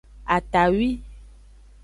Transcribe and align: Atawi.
Atawi. 0.35 0.89